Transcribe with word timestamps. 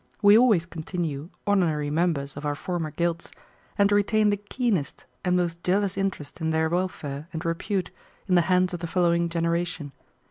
We 0.23 0.35
always 0.35 0.65
continue 0.65 1.29
honorary 1.45 1.91
members 1.91 2.35
of 2.35 2.43
our 2.43 2.55
former 2.55 2.89
guilds, 2.89 3.29
and 3.77 3.91
retain 3.91 4.31
the 4.31 4.37
keenest 4.37 5.05
and 5.23 5.37
most 5.37 5.63
jealous 5.63 5.95
interest 5.95 6.41
in 6.41 6.49
their 6.49 6.69
welfare 6.69 7.27
and 7.31 7.45
repute 7.45 7.91
in 8.27 8.33
the 8.33 8.41
hands 8.49 8.73
of 8.73 8.79
the 8.79 8.87
following 8.87 9.29
generation. 9.29 9.91